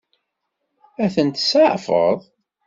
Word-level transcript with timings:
Ad 1.05 1.11
tent-tseɛfeḍ? 1.13 2.19